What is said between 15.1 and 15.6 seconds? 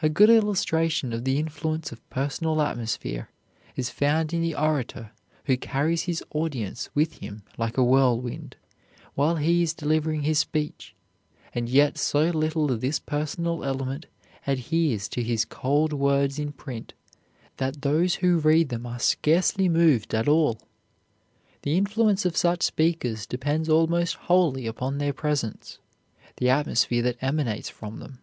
to his